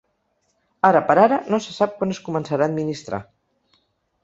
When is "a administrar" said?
2.69-3.23